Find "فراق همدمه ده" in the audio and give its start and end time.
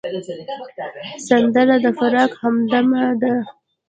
1.99-3.33